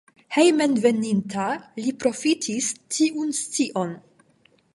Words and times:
Hejmenveninta 0.35 1.45
li 1.83 1.93
profitis 2.05 2.71
tiun 2.97 3.31
scion. 3.43 3.95